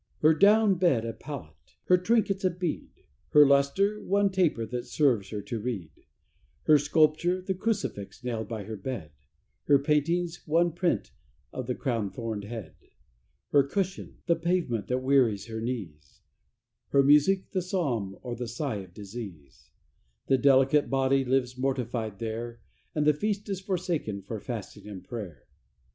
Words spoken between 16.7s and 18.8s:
Her music the Psalm or the sigh